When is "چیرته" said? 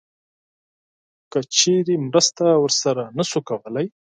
1.55-1.93